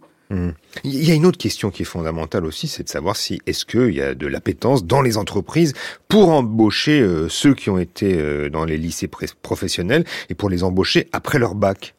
Il 0.84 1.08
y 1.08 1.12
a 1.12 1.14
une 1.14 1.26
autre 1.26 1.38
question 1.38 1.72
qui 1.72 1.84
est 1.84 1.86
fondamentale 1.86 2.46
aussi, 2.46 2.68
c'est 2.68 2.84
de 2.84 2.90
savoir 2.90 3.16
si 3.16 3.40
est-ce 3.46 3.66
qu'il 3.66 3.94
y 3.94 4.02
a 4.02 4.16
de 4.16 4.28
l'appétence 4.28 4.86
dans 4.86 5.02
les 5.02 5.18
entreprises 5.18 5.74
pour 6.08 6.30
embaucher 6.30 7.00
euh, 7.02 7.30
ceux 7.30 7.54
qui 7.54 7.70
ont 7.70 7.78
été 7.78 8.18
euh, 8.18 8.50
dans 8.50 8.66
les 8.66 8.78
lycées 8.78 9.10
professionnels 9.42 10.06
et 10.30 10.36
pour 10.36 10.50
les 10.50 10.64
embaucher 10.64 11.08
après 11.12 11.40
leur 11.40 11.56
bac? 11.56 11.96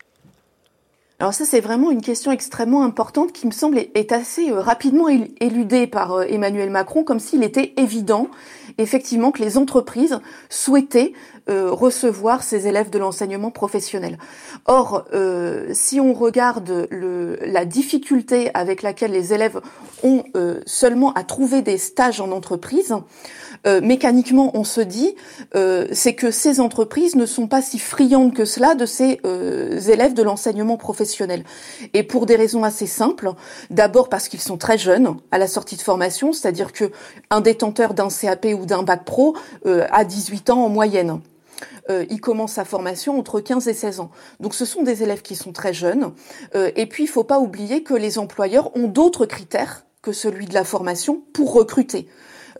Alors 1.21 1.33
ça, 1.33 1.45
c'est 1.45 1.61
vraiment 1.61 1.91
une 1.91 2.03
question 2.03 2.33
extrêmement 2.33 2.85
importante 2.85 3.33
qui 3.33 3.47
me 3.47 3.53
semble 3.53 3.79
est 3.79 4.13
assez 4.13 4.51
euh, 4.51 4.61
rapidement 4.61 5.09
éludée 5.09 5.87
par 5.87 6.23
Emmanuel 6.25 6.71
Macron, 6.71 7.05
comme 7.05 7.21
s'il 7.21 7.45
était 7.45 7.73
évident, 7.77 8.29
effectivement, 8.79 9.31
que 9.31 9.43
les 9.43 9.59
entreprises 9.59 10.19
souhaitaient 10.49 11.13
euh, 11.51 11.71
recevoir 11.71 12.43
ces 12.43 12.67
élèves 12.69 12.89
de 12.89 12.99
l'enseignement 12.99 13.51
professionnel. 13.51 14.17
Or, 14.65 15.05
euh, 15.13 15.69
si 15.75 16.01
on 16.01 16.15
regarde 16.15 16.89
le, 16.91 17.39
la 17.43 17.67
difficulté 17.67 18.51
avec 18.55 18.81
laquelle 18.81 19.13
les 19.13 19.35
élèves 19.35 19.61
ont 20.03 20.25
euh, 20.37 20.61
seulement 20.65 21.13
à 21.13 21.23
trouver 21.23 21.61
des 21.61 21.77
stages 21.77 22.21
en 22.21 22.31
entreprise, 22.33 22.95
mécaniquement, 23.83 24.51
on 24.53 24.63
se 24.63 24.83
dit, 24.83 25.15
c'est 25.55 26.15
que 26.15 26.31
ces 26.31 26.61
entreprises 26.61 27.17
ne 27.17 27.25
sont 27.25 27.47
pas 27.47 27.63
si 27.63 27.79
friandes 27.79 28.35
que 28.35 28.45
cela 28.45 28.75
de 28.75 28.85
ces 28.85 29.21
élèves 29.89 30.13
de 30.13 30.23
l'enseignement 30.23 30.77
professionnel. 30.77 31.45
Et 31.95 32.03
pour 32.03 32.27
des 32.27 32.37
raisons 32.37 32.63
assez 32.63 32.87
simples. 32.87 33.33
D'abord 33.71 34.09
parce 34.11 34.29
qu'ils 34.29 34.41
sont 34.41 34.59
très 34.59 34.77
jeunes 34.77 35.17
à 35.31 35.39
la 35.39 35.47
sortie 35.47 35.77
de 35.77 35.81
formation, 35.81 36.35
c'est-à-dire 36.35 36.73
que 36.73 36.91
un 37.31 37.41
détenteur 37.41 37.95
d'un 37.95 38.09
CAP 38.09 38.49
ou 38.59 38.64
d'un 38.65 38.83
bac 38.83 39.05
pro 39.05 39.37
a 39.67 40.05
18 40.05 40.51
ans 40.51 40.65
en 40.65 40.69
moyenne 40.69 41.21
euh, 41.91 42.05
il 42.11 42.21
commence 42.21 42.53
sa 42.53 42.65
formation 42.65 43.19
entre 43.19 43.41
15 43.41 43.69
et 43.69 43.75
16 43.75 44.01
ans. 44.01 44.11
Donc 44.41 44.55
ce 44.55 44.65
sont 44.65 44.83
des 44.83 45.03
élèves 45.03 45.23
qui 45.23 45.37
sont 45.37 45.53
très 45.53 45.75
jeunes. 45.75 46.13
Euh, 46.55 46.71
et 46.77 46.87
puis 46.87 47.05
il 47.05 47.07
ne 47.07 47.13
faut 47.13 47.25
pas 47.25 47.39
oublier 47.39 47.83
que 47.83 47.95
les 47.95 48.19
employeurs 48.19 48.75
ont 48.77 48.89
d'autres 48.89 49.27
critères 49.27 49.85
que 50.03 50.13
celui 50.13 50.47
de 50.47 50.55
la 50.55 50.65
formation 50.65 51.23
pour 51.33 51.53
recruter. 51.53 52.09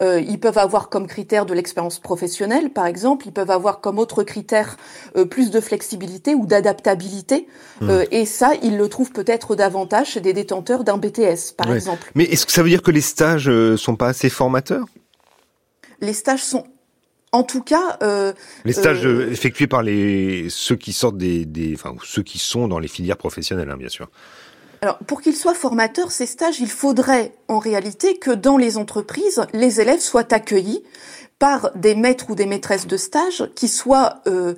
Euh, 0.03 0.21
ils 0.21 0.41
peuvent 0.41 0.59
avoir 0.59 0.89
comme 0.89 1.07
critère 1.07 1.47
de 1.47 1.55
l'expérience 1.55 1.99
professionnelle, 2.01 2.71
par 2.71 2.87
exemple. 2.87 3.27
Ils 3.27 3.33
peuvent 3.33 3.51
avoir 3.51 3.81
comme 3.81 3.99
autre 3.99 4.23
critère 4.23 4.77
euh, 5.17 5.25
plus 5.25 5.51
de 5.51 5.61
flexibilité 5.61 6.35
ou 6.35 6.47
d'adaptabilité. 6.47 7.47
Mmh. 7.81 7.91
Euh, 7.91 8.05
et 8.11 8.27
ça, 8.27 8.53
ils 8.63 8.77
le 8.77 8.89
trouvent 8.89 9.13
peut-être 9.13 9.55
davantage 9.55 10.13
chez 10.13 10.21
des 10.21 10.33
détenteurs 10.33 10.85
d'un 10.85 10.99
BTS, 10.99 11.55
par 11.57 11.73
exemple. 11.73 12.11
Mais 12.15 12.25
est-ce 12.25 12.47
que 12.47 12.53
ça 12.53 12.63
veut 12.63 12.69
dire 12.69 12.83
que 12.83 12.91
les 12.91 13.01
stages 13.01 13.51
sont 13.77 13.97
pas 13.97 14.09
assez 14.09 14.31
formateurs? 14.31 14.87
Les 16.01 16.13
stages 16.13 16.43
sont 16.43 16.65
en 17.33 17.43
tout 17.43 17.63
cas, 17.63 17.99
euh, 18.05 18.33
les 18.65 18.73
stages 18.73 19.05
euh, 19.05 19.29
effectués 19.29 19.67
par 19.67 19.83
les 19.83 20.47
ceux 20.51 20.77
qui 20.77 20.93
sortent 20.93 21.19
des, 21.19 21.45
des 21.45 21.75
enfin 21.75 21.97
ceux 22.05 22.23
qui 22.23 22.39
sont 22.39 22.69
dans 22.69 22.79
les 22.79 22.87
filières 22.87 23.17
professionnelles, 23.17 23.71
hein, 23.71 23.77
bien 23.77 23.89
sûr. 23.89 24.09
Alors, 24.83 24.99
pour 24.99 25.21
qu'ils 25.21 25.35
soient 25.35 25.55
formateurs, 25.55 26.13
ces 26.13 26.27
stages, 26.27 26.61
il 26.61 26.71
faudrait 26.71 27.33
en 27.49 27.59
réalité 27.59 28.19
que 28.19 28.31
dans 28.31 28.57
les 28.57 28.77
entreprises, 28.77 29.45
les 29.53 29.81
élèves 29.81 29.99
soient 29.99 30.33
accueillis 30.33 30.85
par 31.39 31.71
des 31.75 31.95
maîtres 31.95 32.27
ou 32.31 32.35
des 32.35 32.47
maîtresses 32.47 32.87
de 32.87 32.97
stage 32.97 33.51
qui 33.55 33.69
soient 33.69 34.21
euh, 34.27 34.55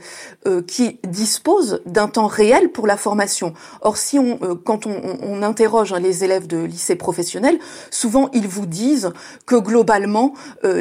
euh, 0.47 0.63
qui 0.63 0.99
disposent 1.05 1.81
d'un 1.87 2.09
temps 2.09 2.27
réel 2.27 2.71
pour 2.71 2.87
la 2.87 2.97
formation. 2.97 3.55
Or, 3.81 3.97
si 3.97 4.19
on 4.19 4.39
euh, 4.43 4.55
quand 4.55 4.87
on, 4.87 5.19
on, 5.23 5.43
interroge 5.43 5.93
hein, 5.93 6.01
les 6.01 6.25
élèves 6.25 6.47
de 6.47 6.59
lycée 6.59 6.97
professionnel, 6.97 7.59
souvent 7.91 8.29
ils 8.33 8.49
vous 8.49 8.67
disent 8.67 9.13
que 9.47 9.57
globalement 9.57 10.35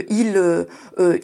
ils 0.09 0.65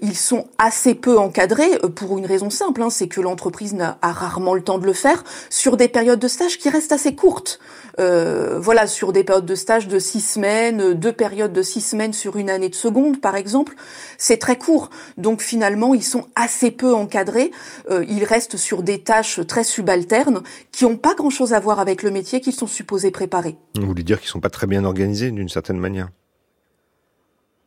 ils 0.01 0.17
sont 0.17 0.45
assez 0.57 0.95
peu 0.95 1.17
encadrés 1.17 1.79
pour 1.95 2.17
une 2.17 2.25
raison 2.25 2.49
simple, 2.49 2.81
hein, 2.81 2.89
c'est 2.89 3.07
que 3.07 3.21
l'entreprise 3.21 3.73
n'a 3.73 3.97
a 4.01 4.11
rarement 4.11 4.53
le 4.53 4.61
temps 4.61 4.77
de 4.77 4.85
le 4.85 4.93
faire 4.93 5.23
sur 5.49 5.77
des 5.77 5.87
périodes 5.87 6.19
de 6.19 6.27
stage 6.27 6.57
qui 6.57 6.69
restent 6.69 6.91
assez 6.91 7.15
courtes. 7.15 7.59
voilà, 7.97 8.87
sur 8.87 9.11
des 9.13 9.23
périodes 9.23 9.45
de 9.45 9.55
stage 9.55 9.87
de 9.87 9.99
six 9.99 10.21
semaines, 10.21 10.93
deux 10.93 11.13
périodes 11.13 11.53
de 11.53 11.61
six 11.61 11.81
semaines 11.81 12.13
sur 12.13 12.35
une 12.35 12.49
année 12.49 12.69
de 12.69 12.75
seconde, 12.75 13.21
par 13.21 13.35
exemple, 13.35 13.75
c'est 14.17 14.37
très 14.37 14.57
court. 14.61 14.89
Donc 15.17 15.41
finalement, 15.41 15.93
ils 15.93 16.03
sont 16.03 16.27
assez 16.35 16.71
peu 16.71 16.93
encadrés. 16.93 17.51
Euh, 17.89 18.05
ils 18.07 18.23
restent 18.23 18.57
sur 18.57 18.83
des 18.83 19.01
tâches 19.01 19.45
très 19.47 19.63
subalternes 19.63 20.41
qui 20.71 20.85
n'ont 20.85 20.97
pas 20.97 21.15
grand-chose 21.15 21.53
à 21.53 21.59
voir 21.59 21.79
avec 21.79 22.03
le 22.03 22.11
métier 22.11 22.39
qu'ils 22.39 22.53
sont 22.53 22.67
supposés 22.67 23.11
préparer. 23.11 23.55
Vous 23.75 23.87
voulez 23.87 24.03
dire 24.03 24.19
qu'ils 24.19 24.29
sont 24.29 24.39
pas 24.39 24.49
très 24.49 24.67
bien 24.67 24.85
organisés 24.85 25.31
d'une 25.31 25.49
certaine 25.49 25.79
manière? 25.79 26.09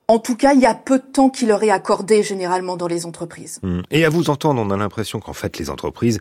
En 0.07 0.19
tout 0.19 0.37
cas, 0.37 0.53
il 0.53 0.61
y 0.61 0.67
a 0.67 0.75
peu 0.75 0.99
de 0.99 1.05
temps 1.05 1.31
qui 1.31 1.47
leur 1.47 1.63
est 1.63 1.71
accordé 1.71 2.23
généralement 2.23 2.77
dans 2.77 2.87
les 2.87 3.07
entreprises. 3.07 3.59
Mmh. 3.63 3.81
Et 3.91 4.05
à 4.05 4.11
vous 4.11 4.29
entendre, 4.29 4.61
on 4.61 4.71
a 4.71 4.77
l'impression 4.77 5.19
qu'en 5.19 5.33
fait, 5.33 5.59
les 5.59 5.71
entreprises, 5.71 6.21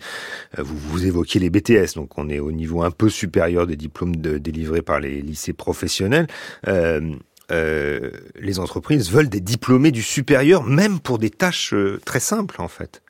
euh, 0.57 0.63
vous, 0.63 0.77
vous 0.77 1.05
évoquiez 1.05 1.41
les 1.41 1.49
BTS, 1.49 1.95
donc 1.95 2.17
on 2.17 2.29
est 2.29 2.39
au 2.39 2.53
niveau 2.53 2.81
un 2.81 2.91
peu 2.91 3.09
supérieur 3.09 3.67
des 3.67 3.75
diplômes 3.75 4.15
délivrés 4.15 4.81
par 4.81 5.01
les 5.01 5.21
lycées 5.21 5.51
professionnels. 5.51 6.27
Euh, 6.67 7.13
euh, 7.51 8.11
les 8.35 8.59
entreprises 8.59 9.11
veulent 9.11 9.29
des 9.29 9.41
diplômés 9.41 9.91
du 9.91 10.01
supérieur, 10.01 10.63
même 10.63 10.99
pour 10.99 11.19
des 11.19 11.29
tâches 11.29 11.73
euh, 11.73 11.99
très 12.05 12.19
simples, 12.19 12.61
en 12.61 12.67
fait. 12.67 13.02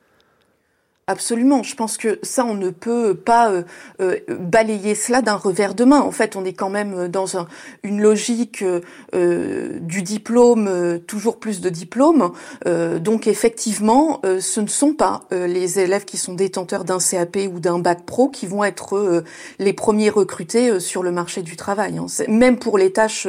Absolument. 1.07 1.63
Je 1.63 1.75
pense 1.75 1.97
que 1.97 2.17
ça, 2.23 2.45
on 2.45 2.53
ne 2.53 2.69
peut 2.69 3.13
pas 3.13 3.51
euh, 3.51 3.63
euh, 3.99 4.19
balayer 4.29 4.95
cela 4.95 5.21
d'un 5.21 5.35
revers 5.35 5.75
de 5.75 5.83
main. 5.83 5.99
En 5.99 6.11
fait, 6.11 6.37
on 6.37 6.45
est 6.45 6.53
quand 6.53 6.69
même 6.69 7.09
dans 7.09 7.25
une 7.83 8.01
logique 8.01 8.63
euh, 9.13 9.79
du 9.81 10.01
diplôme, 10.01 10.99
toujours 11.05 11.39
plus 11.39 11.59
de 11.59 11.69
diplômes. 11.69 12.31
donc, 12.65 13.27
effectivement, 13.27 14.21
ce 14.23 14.59
ne 14.61 14.67
sont 14.67 14.93
pas 14.93 15.21
les 15.31 15.79
élèves 15.79 16.05
qui 16.05 16.17
sont 16.17 16.33
détenteurs 16.33 16.85
d'un 16.85 16.99
CAP 16.99 17.37
ou 17.51 17.59
d'un 17.59 17.79
bac 17.79 18.05
pro 18.05 18.29
qui 18.29 18.47
vont 18.47 18.63
être 18.63 19.23
les 19.59 19.73
premiers 19.73 20.09
recrutés 20.09 20.79
sur 20.79 21.03
le 21.03 21.11
marché 21.11 21.41
du 21.41 21.55
travail. 21.57 21.97
Hein. 21.97 22.05
Même 22.27 22.57
pour 22.57 22.77
les 22.77 22.93
tâches 22.93 23.27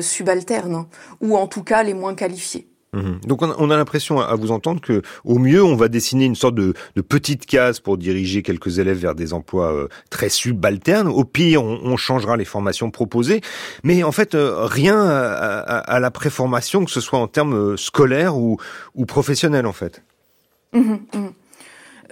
subalternes, 0.00 0.74
hein, 0.74 0.86
ou 1.20 1.36
en 1.36 1.46
tout 1.46 1.62
cas 1.62 1.82
les 1.82 1.94
moins 1.94 2.14
qualifiées. 2.14 2.71
Mhm. 2.94 3.20
Donc 3.26 3.40
on 3.40 3.70
a, 3.70 3.76
l'impression 3.78 4.20
à 4.20 4.34
vous 4.34 4.50
entendre 4.50 4.82
que 4.82 5.00
au 5.24 5.38
mieux 5.38 5.64
on 5.64 5.76
va 5.76 5.88
dessiner 5.88 6.26
une 6.26 6.34
sorte 6.34 6.56
de, 6.56 6.74
petite 7.08 7.46
case 7.46 7.80
pour 7.80 7.96
diriger 7.96 8.42
quelques 8.42 8.78
élèves 8.78 8.98
vers 8.98 9.14
des 9.14 9.32
emplois 9.32 9.72
euh, 9.72 9.88
très 10.10 10.28
subalternes. 10.28 11.08
Au 11.08 11.24
pire 11.24 11.64
on, 11.64 11.96
changera 11.96 12.36
les 12.36 12.44
formations 12.44 12.90
proposées, 12.90 13.40
mais 13.82 14.02
en 14.02 14.12
fait 14.12 14.34
euh, 14.34 14.66
rien 14.66 15.00
à, 15.00 16.00
la 16.00 16.10
préformation 16.10 16.84
que 16.84 16.90
ce 16.90 17.00
soit 17.00 17.18
en 17.18 17.28
termes 17.28 17.54
euh, 17.54 17.76
scolaires 17.78 18.36
ou, 18.36 18.58
ou 18.94 19.06
professionnels 19.06 19.66
en 19.66 19.72
fait. 19.72 20.02
Mhm, 20.74 21.00
mhm. 21.14 21.32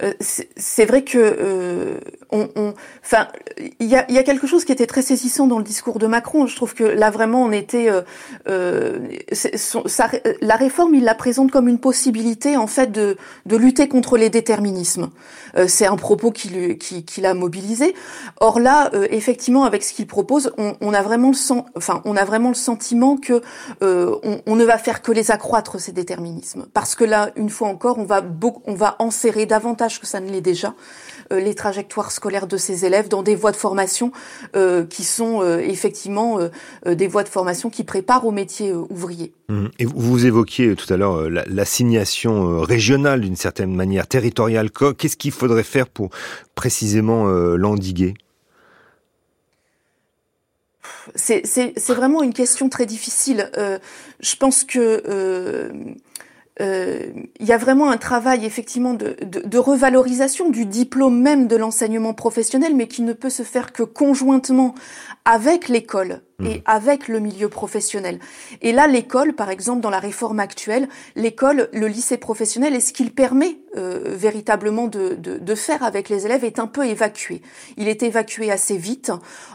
Euh, 0.03 0.13
c'est 0.19 0.85
vrai 0.85 1.03
que 1.03 1.17
euh, 1.17 1.99
on, 2.31 2.73
enfin, 3.03 3.27
il 3.79 3.87
y 3.87 3.95
a, 3.95 4.09
y 4.11 4.17
a, 4.17 4.23
quelque 4.23 4.47
chose 4.47 4.65
qui 4.65 4.71
était 4.71 4.87
très 4.87 5.01
saisissant 5.01 5.47
dans 5.47 5.57
le 5.57 5.63
discours 5.63 5.99
de 5.99 6.07
Macron. 6.07 6.47
Je 6.47 6.55
trouve 6.55 6.73
que 6.73 6.83
là 6.83 7.11
vraiment 7.11 7.43
on 7.43 7.51
était, 7.51 7.89
euh, 7.89 8.01
euh 8.47 8.99
la 10.41 10.55
réforme, 10.55 10.95
il 10.95 11.03
la 11.03 11.15
présente 11.15 11.51
comme 11.51 11.67
une 11.67 11.79
possibilité 11.79 12.57
en 12.57 12.67
fait 12.67 12.91
de, 12.91 13.17
de 13.45 13.55
lutter 13.57 13.87
contre 13.87 14.17
les 14.17 14.29
déterminismes. 14.29 15.09
c'est 15.67 15.85
un 15.85 15.97
propos 15.97 16.31
qui, 16.31 16.77
qui, 16.77 17.03
qui 17.03 17.21
l'a 17.21 17.33
mobilisé. 17.33 17.93
Or 18.39 18.59
là, 18.59 18.89
effectivement, 19.09 19.65
avec 19.65 19.83
ce 19.83 19.93
qu'il 19.93 20.07
propose, 20.07 20.53
on, 20.57 20.75
on, 20.81 20.93
a 20.93 21.01
vraiment 21.01 21.29
le 21.29 21.35
sens, 21.35 21.65
enfin, 21.75 22.01
on 22.05 22.15
a 22.15 22.25
vraiment 22.25 22.49
le 22.49 22.55
sentiment 22.55 23.17
que 23.17 23.41
on, 23.81 24.41
on, 24.45 24.55
ne 24.55 24.63
va 24.63 24.77
faire 24.77 25.01
que 25.01 25.11
les 25.11 25.31
accroître 25.31 25.79
ces 25.79 25.91
déterminismes, 25.91 26.67
parce 26.73 26.95
que 26.95 27.03
là, 27.03 27.31
une 27.35 27.49
fois 27.49 27.67
encore, 27.67 27.97
on 27.97 28.05
va 28.05 28.21
on 28.65 28.75
va 28.75 28.95
enserrer 28.99 29.45
davantage 29.45 29.90
que 29.99 30.07
ça 30.07 30.19
ne 30.19 30.29
l'est 30.29 30.41
déjà, 30.41 30.75
euh, 31.31 31.39
les 31.39 31.55
trajectoires 31.55 32.11
scolaires 32.11 32.47
de 32.47 32.57
ces 32.57 32.85
élèves 32.85 33.07
dans 33.07 33.23
des 33.23 33.35
voies 33.35 33.51
de 33.51 33.57
formation 33.57 34.11
euh, 34.55 34.85
qui 34.85 35.03
sont 35.03 35.41
euh, 35.41 35.59
effectivement 35.59 36.39
des 36.85 37.07
voies 37.07 37.23
de 37.23 37.29
formation 37.29 37.69
qui 37.69 37.83
préparent 37.83 38.25
au 38.25 38.31
métier 38.31 38.73
ouvrier. 38.73 39.33
Mmh. 39.49 39.67
Et 39.79 39.85
vous 39.85 40.25
évoquiez 40.25 40.75
tout 40.75 40.91
à 40.93 40.97
l'heure 40.97 41.29
l'assignation 41.29 42.61
régionale 42.61 43.21
d'une 43.21 43.35
certaine 43.35 43.73
manière, 43.75 44.07
territoriale. 44.07 44.69
Qu'est-ce 44.71 45.17
qu'il 45.17 45.31
faudrait 45.31 45.63
faire 45.63 45.87
pour 45.87 46.09
précisément 46.55 47.25
l'endiguer? 47.25 48.13
C'est 51.15 51.43
vraiment 51.89 52.23
une 52.23 52.33
question 52.33 52.69
très 52.69 52.85
difficile. 52.85 53.49
Je 53.55 54.35
pense 54.35 54.63
que 54.63 55.71
il 57.39 57.45
y 57.45 57.51
a 57.51 57.57
vraiment 57.57 57.89
un 57.89 57.97
travail 57.97 58.45
effectivement 58.45 58.93
de, 58.93 59.15
de, 59.23 59.39
de 59.39 59.57
revalorisation 59.57 60.49
du 60.49 60.65
diplôme 60.65 61.19
même 61.19 61.47
de 61.47 61.55
l'enseignement 61.55 62.13
professionnel, 62.13 62.75
mais 62.75 62.87
qui 62.87 63.01
ne 63.01 63.13
peut 63.13 63.29
se 63.29 63.43
faire 63.43 63.71
que 63.73 63.83
conjointement 63.83 64.75
avec 65.25 65.69
l'école 65.69 66.21
et 66.45 66.57
mmh. 66.57 66.61
avec 66.65 67.07
le 67.07 67.19
milieu 67.19 67.49
professionnel. 67.49 68.19
Et 68.61 68.71
là, 68.71 68.87
l'école, 68.87 69.33
par 69.33 69.49
exemple, 69.49 69.81
dans 69.81 69.89
la 69.89 69.99
réforme 69.99 70.39
actuelle, 70.39 70.87
l'école, 71.15 71.69
le 71.73 71.87
lycée 71.87 72.17
professionnel, 72.17 72.75
et 72.75 72.79
ce 72.79 72.93
qu'il 72.93 73.11
permet 73.11 73.57
euh, 73.77 74.01
véritablement 74.05 74.87
de, 74.87 75.15
de, 75.15 75.37
de, 75.37 75.55
faire 75.55 75.83
avec 75.83 76.09
les 76.09 76.25
élèves 76.25 76.43
est 76.43 76.59
un 76.59 76.67
peu 76.67 76.85
évacué. 76.85 77.41
Il 77.77 77.87
est 77.87 78.03
évacué 78.03 78.51
assez 78.51 78.75
vite. 78.75 79.11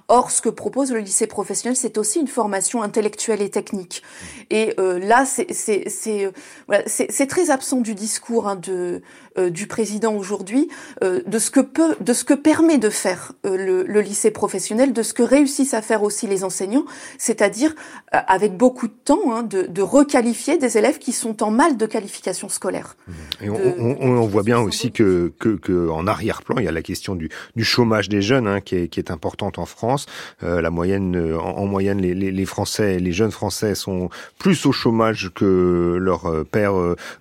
Or, 0.08 0.30
ce 0.30 0.40
que 0.40 0.48
propose 0.48 0.92
le 0.92 1.00
lycée 1.00 1.26
professionnel, 1.26 1.76
c'est 1.76 1.98
aussi 1.98 2.20
une 2.20 2.28
formation 2.28 2.82
intellectuelle 2.82 3.42
et 3.42 3.50
technique. 3.50 4.02
Et 4.50 4.74
euh, 4.78 4.98
là, 4.98 5.26
c'est 5.26 6.24
euh, 6.24 6.30
voilà, 6.66 6.84
très 7.28 7.50
absent 7.50 7.80
du 7.80 7.94
discours 7.94 8.48
hein, 8.48 8.56
de, 8.56 9.02
euh, 9.38 9.50
du 9.50 9.66
président 9.66 10.14
aujourd'hui, 10.14 10.68
euh, 11.02 11.20
de 11.26 11.38
ce 11.38 11.50
que 11.50 11.60
peut, 11.60 11.96
de 12.00 12.12
ce 12.12 12.24
que 12.24 12.34
permet 12.34 12.78
de 12.78 12.90
faire 12.90 13.32
le, 13.44 13.82
le 13.82 14.00
lycée 14.00 14.30
professionnel, 14.30 14.92
de 14.92 15.02
ce 15.02 15.12
que 15.12 15.22
réussissent 15.22 15.74
à 15.74 15.82
faire 15.82 16.02
aussi 16.02 16.26
les 16.26 16.44
enseignants 16.44 16.75
c'est-à-dire 17.18 17.74
euh, 18.14 18.18
avec 18.26 18.56
beaucoup 18.56 18.88
de 18.88 18.94
temps 19.04 19.32
hein, 19.34 19.42
de, 19.42 19.62
de, 19.62 19.82
requalifier 19.82 20.58
des 20.58 20.78
élèves 20.78 20.98
qui 20.98 21.12
sont 21.12 21.42
en 21.42 21.50
mal 21.50 21.76
de 21.76 21.86
qualification 21.86 22.48
scolaire. 22.48 22.96
Et 23.40 23.48
on, 23.48 23.76
on, 23.78 23.96
on 24.00 24.26
voit 24.26 24.42
bien 24.42 24.58
aussi 24.58 24.92
que, 24.92 25.32
que, 25.38 25.50
que 25.56 25.88
en 25.88 26.06
arrière-plan, 26.06 26.56
il 26.58 26.64
y 26.64 26.68
a 26.68 26.72
la 26.72 26.82
question 26.82 27.14
du, 27.14 27.28
du 27.54 27.64
chômage 27.64 28.08
des 28.08 28.22
jeunes 28.22 28.46
hein, 28.46 28.60
qui, 28.60 28.76
est, 28.76 28.88
qui, 28.88 29.00
est, 29.00 29.10
importante 29.10 29.58
en 29.58 29.66
France. 29.66 30.06
Euh, 30.42 30.60
la 30.60 30.70
moyenne, 30.70 31.16
euh, 31.16 31.38
en, 31.38 31.58
en 31.58 31.66
moyenne, 31.66 32.00
les, 32.00 32.14
les, 32.14 32.32
les, 32.32 32.46
Français, 32.46 32.98
les 32.98 33.12
jeunes 33.12 33.30
Français 33.30 33.74
sont 33.74 34.08
plus 34.38 34.66
au 34.66 34.72
chômage 34.72 35.30
que 35.34 35.96
leurs 36.00 36.44
pères 36.50 36.74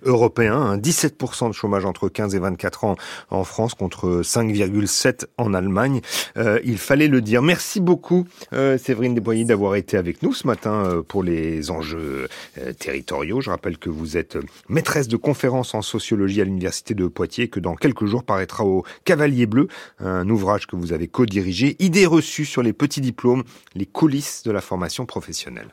européens. 0.04 0.60
Hein, 0.60 0.78
17% 0.78 1.48
de 1.48 1.52
chômage 1.52 1.84
entre 1.84 2.08
15 2.08 2.34
et 2.34 2.38
24 2.38 2.84
ans 2.84 2.96
en 3.30 3.44
France 3.44 3.74
contre 3.74 4.22
5,7 4.22 5.26
en 5.38 5.54
Allemagne. 5.54 6.00
Euh, 6.36 6.60
il 6.64 6.78
fallait 6.78 7.08
le 7.08 7.20
dire. 7.20 7.42
Merci 7.42 7.80
beaucoup, 7.80 8.26
euh, 8.52 8.78
Séverine 8.78 9.14
D'avoir 9.44 9.74
été 9.74 9.98
avec 9.98 10.22
nous 10.22 10.32
ce 10.32 10.46
matin 10.46 10.86
euh, 10.86 11.02
pour 11.02 11.22
les 11.22 11.70
enjeux 11.70 12.26
euh, 12.58 12.72
territoriaux. 12.72 13.42
Je 13.42 13.50
rappelle 13.50 13.76
que 13.76 13.90
vous 13.90 14.16
êtes 14.16 14.38
maîtresse 14.68 15.08
de 15.08 15.16
conférences 15.16 15.74
en 15.74 15.82
sociologie 15.82 16.40
à 16.40 16.44
l'Université 16.44 16.94
de 16.94 17.06
Poitiers, 17.06 17.48
que 17.48 17.60
dans 17.60 17.74
quelques 17.74 18.06
jours 18.06 18.24
paraîtra 18.24 18.64
au 18.64 18.84
Cavalier 19.04 19.44
Bleu, 19.44 19.68
un 20.00 20.26
ouvrage 20.30 20.66
que 20.66 20.74
vous 20.74 20.94
avez 20.94 21.06
co-dirigé, 21.06 21.76
Idées 21.80 22.06
reçues 22.06 22.46
sur 22.46 22.62
les 22.62 22.72
petits 22.72 23.02
diplômes, 23.02 23.44
les 23.74 23.84
coulisses 23.84 24.42
de 24.42 24.52
la 24.52 24.62
formation 24.62 25.04
professionnelle. 25.04 25.68